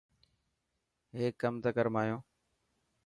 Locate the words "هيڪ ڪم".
1.17-1.53